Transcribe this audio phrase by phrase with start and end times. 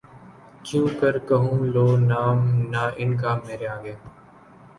[0.65, 2.37] کیوں کر کہوں لو نام
[2.71, 3.95] نہ ان کا مرے آگے